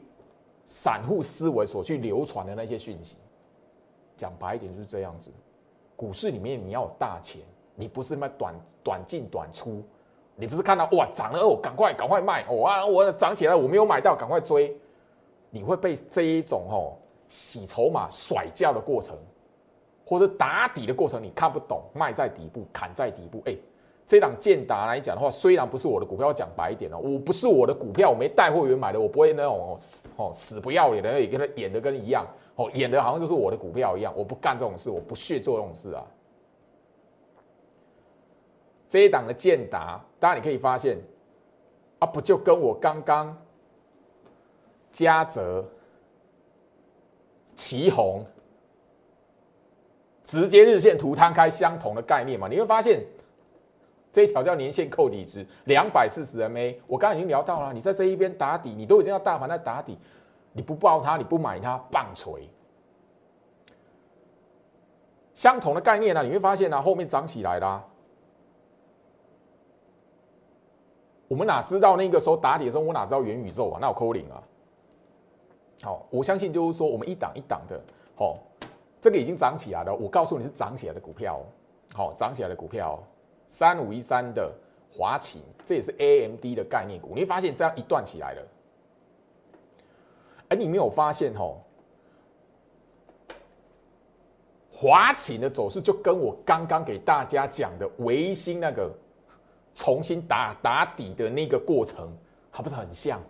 [0.66, 3.18] 散户思维所去流传的那些讯息。
[4.24, 5.30] 讲白一点就是这样子，
[5.98, 7.42] 股市里面你要有大钱，
[7.76, 9.84] 你不是那么短短进短出，
[10.38, 14.74] 你不是看到哇涨了哦，赶快赶快卖哦啊，我涨起来我没有买到，赶快追。
[15.50, 16.96] 你会被这一种哦
[17.28, 19.18] 洗筹码甩掉的过程，
[20.06, 23.44] 或者打底的过程，你看不懂，卖在底部，砍在底部。
[23.46, 23.54] 哎，
[24.06, 29.78] 这档建达来讲的话，虽然不是我的股票，讲白一点哦，我不是我的股票，我没带货源买的，我不会那种
[30.18, 36.04] 哦死不要脸的，也跟他演的跟一样哦，演的好像就是我的股票一样，我不干这种事，我不屑做这种事啊。
[38.88, 40.98] 这一档的建达，当然你可以发现，
[42.00, 43.36] 啊，不就跟我刚刚。
[44.92, 45.66] 嘉泽、
[47.56, 48.24] 旗红，
[50.24, 52.48] 直接日线图摊开相同的概念嘛？
[52.48, 53.04] 你会发现，
[54.14, 59.98] 这一条叫年限扣底值两百四十 MA，我刚刚已经聊到了，你在这一边打底，你都已经要大盘在打底，
[60.52, 62.48] 你不报它，你不买它，棒槌。
[65.34, 67.84] 相同的概念呢，你会发现呢，后面涨起来啦。
[71.28, 73.80] 我们哪知道那个时候打底的时候，我哪知道元宇宙啊？
[73.82, 74.44] 那我扣零啊？
[75.82, 77.82] 好，我相信就是说，我们一档一档的，
[78.16, 78.38] 好，
[79.02, 79.96] 这个已经涨起来了。
[79.96, 81.42] 我告诉你是涨起来的股票，
[81.96, 83.04] 好，涨起来的股票，
[83.54, 84.52] 三五一三的
[84.92, 87.10] 华勤，这也是 A M D 的概念股。
[87.14, 88.42] 你会发现这样一段起来了，
[90.50, 91.60] 哎，你没有发现吼，
[94.74, 98.92] 华勤的走势就跟我刚刚给大家讲的维新那个
[99.76, 102.12] 重新打打底的那个过程，
[102.50, 103.22] 还不是很像？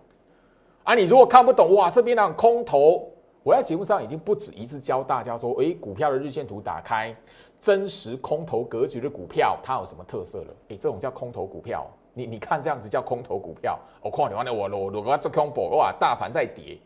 [0.86, 3.12] 啊，你如果看不懂哇，这边那空头，
[3.44, 7.14] 我在节目上已经不止一次教大家说，诶，股票的日线图打开，
[7.64, 10.54] 真实空头格局的股票它有什么特色了？
[10.68, 16.78] 诶，这种叫空头股票，你你看这样子叫空头股票，我看你完了，我我我我做空博，哇，大盘在跌，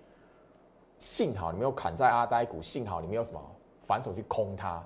[0.99, 3.41] 幸好你没有砍在阿呆股，幸好你没有什么
[3.81, 4.83] 反手去空它。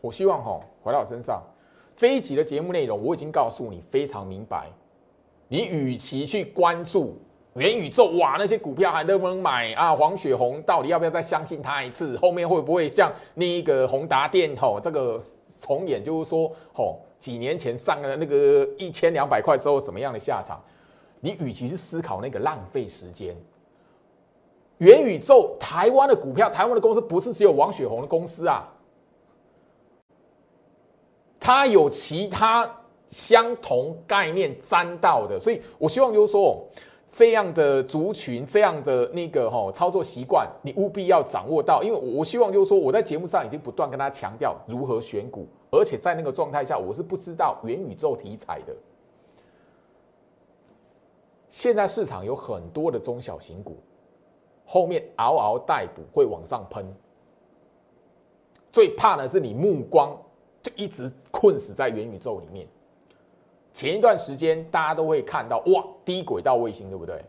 [0.00, 1.42] 我希望哈回到我身上，
[1.94, 4.70] 这一集的节目内容我已经告诉你非常明白。
[5.48, 7.18] 你与其去关注
[7.54, 9.92] 元宇宙，哇，那些股票还能不能买啊？
[9.94, 12.16] 黄雪红到底要不要再相信他一次？
[12.18, 15.20] 后面会不会像那个宏达电吼这个
[15.58, 16.02] 重演？
[16.02, 20.62] 就是说，吼几年前上了那个一千两百块之后什么样的下场？
[21.18, 23.36] 你与其是思考那个浪费时间，
[24.78, 28.68] 元宇宙台湾的股票，台湾的公司不是只有王雪红的公司啊，
[31.40, 32.76] 它有其他。
[33.08, 36.64] 相同概念沾到的，所以我希望就是说，
[37.10, 41.82] 这样的族群，这样的那个哈操作习惯，你务必要掌握到。
[41.82, 48.72] 因为我希望就是说，我在节目上已经不断跟他强调如何选股，而且在那个状态下，我是不知道元宇宙题材的。
[51.48, 53.78] 现在市场有很多的中小型股，
[54.64, 56.86] 后面嗷嗷待哺会往上喷，
[58.70, 60.16] 最怕的是你目光
[60.62, 62.68] 就一直困死在元宇宙里面。
[63.72, 67.24] 前一段时间，大家都会看到哇，低轨道卫星，对不对？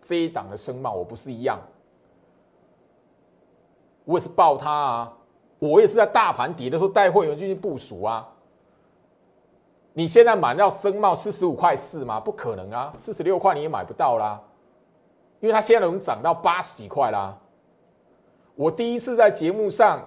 [0.00, 1.58] 这一档的声貌，我不是一样，
[4.04, 5.16] 我也是爆它啊！
[5.58, 8.28] 我也是在大盘底的时候带会员进去部署啊。
[9.94, 12.20] 你现在买到声貌四十五块四吗？
[12.20, 14.40] 不可能啊，四十六块你也买不到啦，
[15.40, 17.38] 因为它现在能涨到八十几块啦。
[18.54, 20.06] 我第一次在节目上。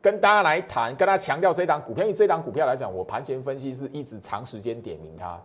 [0.00, 5.40] 跟大家来谈，跟他强调这档股票，因为这档股票来讲，我盘前分析是一直长时间点名它。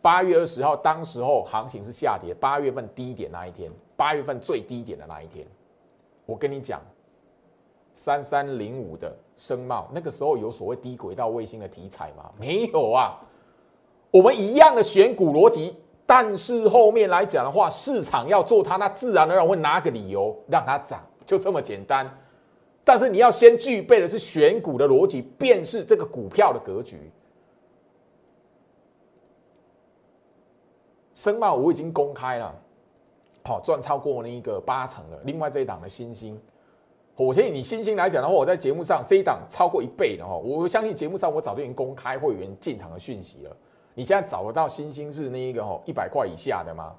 [0.00, 5.46] 八月二十号，当时候行情是下跌，八月份低点那一天，八月份最低点的那一天，
[6.24, 6.80] 我跟你讲，
[7.92, 12.30] 三三零五的声茂，那个时候有所谓低轨道卫星的题材吗？
[12.38, 13.18] 没有啊，
[14.10, 22.08] 我们一样的选股逻辑，但是后面来讲的话，市场要做它，那自然而然会拿个理由让它涨，就这么简单。
[22.84, 26.98] 但是你要先具备的是选股的逻辑，辨识这个股票的格局。
[31.14, 32.54] 申茂我已经公开了，
[33.44, 35.20] 好赚超过那一个八成了。
[35.24, 36.40] 另外这一档的新兴，
[37.14, 43.54] 我相信你新兴来讲的话，我在节目上这一档超过一倍的哈，我相信节目上我早就已经公开会员进场的讯息了。
[43.92, 46.94] 你现在找得到新兴是那一个哈一百块以下的吗？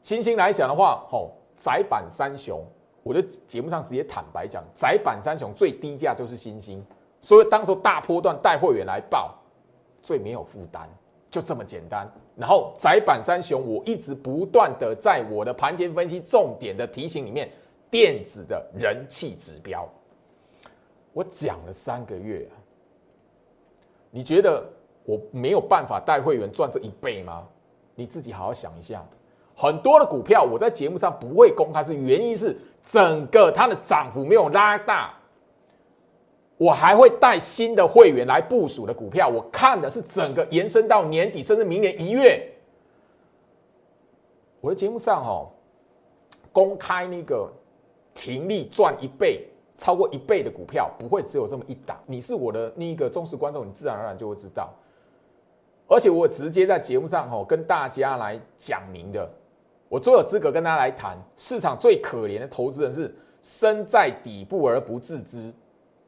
[0.00, 2.64] 新兴来讲的话，吼，窄板三雄，
[3.02, 6.84] 我的节目上直接坦白讲，窄板三雄最低价就是新兴，
[7.20, 9.34] 所以当时候大波段带会员来报，
[10.02, 10.88] 最没有负担，
[11.30, 12.08] 就这么简单。
[12.36, 17.50] 然后窄板三雄，我一直不断的在我的盘前分析重点的提醒里面，
[17.90, 19.88] 电子的人气指标，
[21.12, 22.48] 我讲了三个月，
[24.10, 24.64] 你觉得
[25.04, 27.46] 我没有办法带会员赚这一倍吗？
[27.94, 29.04] 你自己好好想一下。
[29.54, 35.14] 很多的股票我在节目上不会公开，是原因是整个它的涨幅没有拉大。
[36.58, 42.48] 我还会带新的会员来部署的股票，我看的是整个延伸到年底，甚至明年一月。
[44.60, 45.50] 我的节目上哦，
[46.52, 47.50] 公开那个
[48.14, 49.44] 停利赚一倍、
[49.76, 51.98] 超过一倍的股票，不会只有这么一档。
[52.06, 54.72] 你是我的那个忠实观众，你自然而然就会知道。
[55.88, 59.28] 而且我直接在节目上哦，跟大家来讲明的，
[59.92, 61.18] 我最有资格跟大家来谈。
[61.36, 65.52] 市场最可怜的投资人是身在底部而不自知。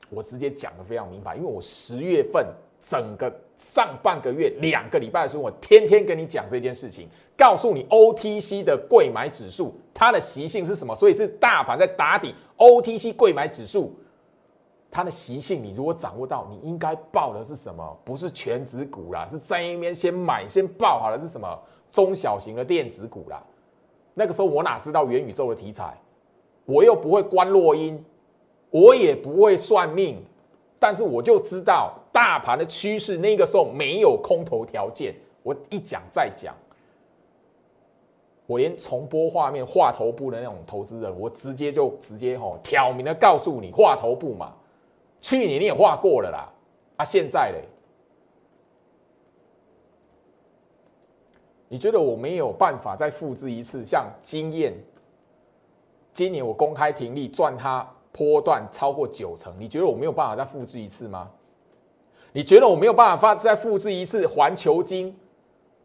[0.09, 2.47] 我直接讲的非常明白，因为我十月份
[2.81, 7.07] 整个上半个月两个礼拜的时候，我天天跟你讲这件事情，
[7.37, 13.95] 告诉你 OTC 的贵买指数它的习性是什么，所以是大盘在打底 OTC 贵买指数
[14.91, 18.01] 它的习性，你如果掌握到，你应该报的是什么？
[18.03, 21.47] 不是全指股啦，是在一边先买先报好了是什么
[21.91, 23.45] 中小型的电子股啦。
[24.15, 25.97] 那个时候我哪知道元宇宙的题材，
[26.65, 28.03] 我又不会观落音。
[28.77, 30.21] 我也不会算命，
[30.81, 35.15] 但是我就知道大盘的趋势，那个时候没有空头条件。
[35.45, 36.53] 我一讲再讲，
[38.47, 44.53] 我连重播画面、画头部的那种投资人，我直接就直接吼挑明的告诉你，画头部嘛，
[45.21, 46.53] 去年你也画过了啦，
[46.97, 47.63] 啊，现在嘞，
[51.75, 54.73] 你觉得我没有办法再复制一次像经验？
[56.13, 57.85] 今年我公开停利赚它。
[58.13, 61.29] 波段超过九成，你觉得我没有办法再复制一次吗？
[62.31, 65.19] 你觉得我没有办法再复制一次环球金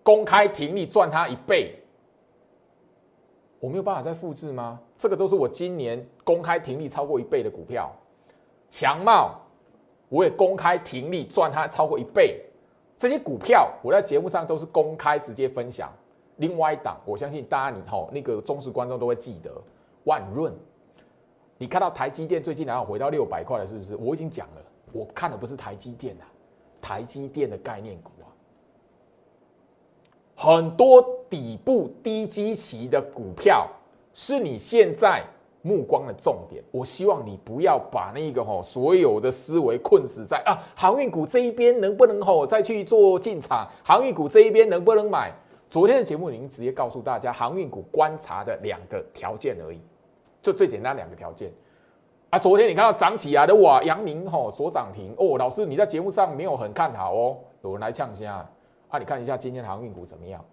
[0.04, 1.74] 公开停利赚它一倍？
[3.60, 4.80] 我没有办法再复制吗？
[4.96, 7.92] 这个都是我今年公开停利超过一倍的股票。
[8.70, 9.42] 强茂
[10.08, 12.46] 我也公开停利赚它超过一倍，
[13.00, 15.90] 这些股票我在节目上都是公开直接分享。
[16.36, 19.50] 另外一档，我相信大家你吼那个忠实观众都会记得
[20.04, 20.54] 万润。
[21.58, 23.96] 你看到台积电最近然后回到六百块了，是不是？
[23.96, 26.28] 我已经讲了，我看的不是台积电啊，
[26.82, 28.28] 台积电的概念股啊，
[30.36, 33.66] 很多底部低基期的股票
[34.14, 35.24] 是你现在
[35.62, 36.64] 目光的重点。
[36.72, 45.32] 我希望你不要把那个吼所有的思维困死在啊航运股这一边能不能吼再去做进场，航运股这一边能不能买？
[45.70, 49.80] 昨天的节目已经直接告诉大家航运股观察的两个条件而已。
[50.42, 51.52] 就最简单两个条件
[52.30, 52.40] 啊！
[52.40, 55.38] 昨天你看到涨起来的哇，阳明吼所涨停哦。
[55.38, 58.48] 老师你在节目上没有很看好哦，有人来呛一下
[58.88, 58.98] 啊！
[58.98, 60.44] 你看一下今天航运股怎么样？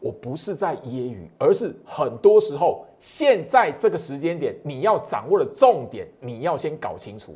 [0.00, 7.34] 我不是在揶揄，而是很多时候现在这个时间点你要掌握的重点，你要先搞清楚，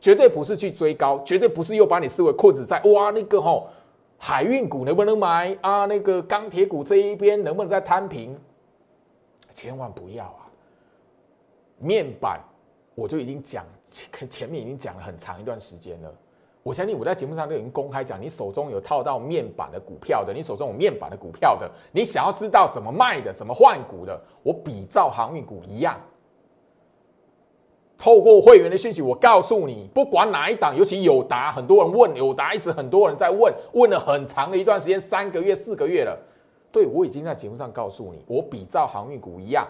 [0.00, 3.68] 绝对不是去追高，绝对不是又把你视为困子在哇那个吼
[4.16, 5.84] 海运股能不能买啊？
[5.86, 8.38] 那个钢铁股这一边能不能再摊平？
[9.52, 10.48] 千万不要啊！
[11.78, 12.40] 面板，
[12.94, 16.14] 我就已经讲前前面已经讲了很长一段时间了。
[16.62, 25.98] 我相信我在节目上都已经公开讲，你手中有套到面板的股票的，你手中有面板的股票的，你想要知道怎么卖的，怎么换股的，我比照航运股一样，
[27.96, 36.18] 透过会员的讯息，我告诉你，不管哪一档，尤其友达，很多人问友达，一直很多人在问，问了很长的一段时间，三个月、四个月了。
[36.70, 39.66] 对我已经在节目上告诉你，我比照航运股一样。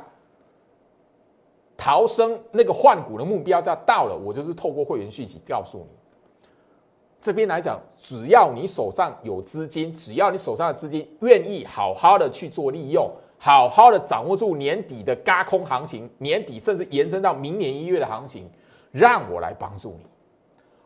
[1.77, 6.00] 逃生那个换股的目标价到了，我就是透过会员讯息告诉你。
[7.23, 18.49] 这边来讲，只要你手上有资金，只要你手上的资金愿意好好的去做利用，好好的掌握住年底的嘎空行情，年底甚至延伸到明年一月的行情，
[18.91, 20.07] 让我来帮助你。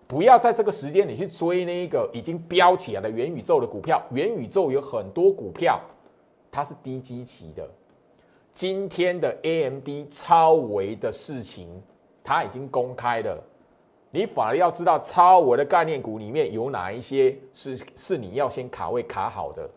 [0.06, 5.80] 不要在这个时间你去追那个已经飙起来的元宇宙的股票，元宇宙有很多股票，
[6.50, 7.68] 它是低基期的。
[8.52, 11.68] 今天的 AMD 超维的事情，
[12.22, 13.42] 它已经公开了。
[14.14, 19.68] 你反而要知道超我的概念股里面有哪一些是是你要先卡位卡好的。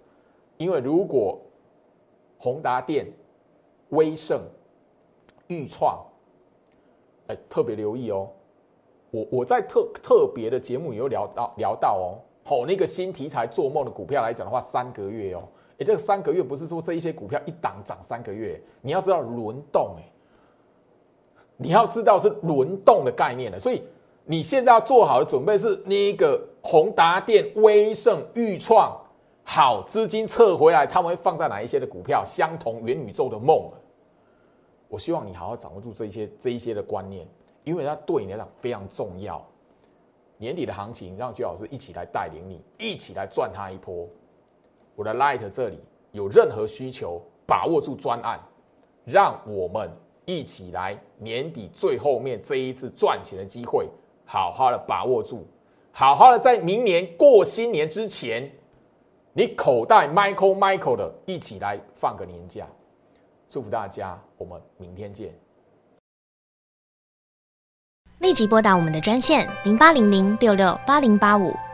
[0.58, 1.42] 因为如果
[2.38, 3.08] 宏达电、
[3.90, 4.44] 威盛、
[5.48, 6.06] 裕创，
[7.30, 8.30] 哎，特别留意哦。
[9.10, 15.42] 我我在特特别的节目有聊到聊到哦，吼那个新题材做梦的股票来讲的话，三个月哦。
[15.80, 20.04] 哎，这三个月不是说这一些股票一档涨三个月，你要知道轮动，哎，
[21.56, 23.82] 你要知道是轮动的概念的，所以
[24.30, 28.94] 你现在要做好的准备是那个宏达电、威盛、裕创，
[29.44, 32.26] 好资金撤回来，他们会放在哪一些的股票？
[32.26, 33.72] 相同元宇宙的梦，
[34.90, 37.26] 我希望你好好掌握住这些这一些的观念，
[37.64, 39.42] 因为它对你来讲非常重要。
[40.38, 44.06] 年底的行情，让居老师一起来带领你，一起来赚它一波。
[44.94, 45.80] 我的 Light 这里
[46.12, 48.38] 有任何需求，把握住专案，
[49.06, 49.90] 让我们
[50.26, 53.88] 一起来年底最后面这一次赚钱的机会，
[54.28, 55.48] 好好的把握住，
[55.92, 58.52] 好好的在明年过新年之前，
[59.32, 62.68] 你口袋 Michael Michael 的一起来放个年假。
[63.50, 65.34] 祝福大家，我们明天见。
[68.20, 71.54] 立即拨打我们的专线零八零零六六八零八五